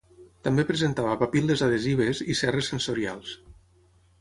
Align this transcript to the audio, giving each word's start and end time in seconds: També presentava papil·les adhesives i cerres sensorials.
També 0.45 0.63
presentava 0.69 1.17
papil·les 1.23 1.63
adhesives 1.67 2.23
i 2.35 2.39
cerres 2.43 2.73
sensorials. 2.73 3.37